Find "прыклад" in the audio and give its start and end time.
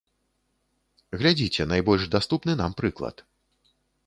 2.81-3.15